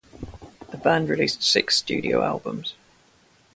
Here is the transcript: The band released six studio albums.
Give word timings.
The 0.71 0.77
band 0.79 1.09
released 1.09 1.43
six 1.43 1.77
studio 1.77 2.23
albums. 2.23 2.73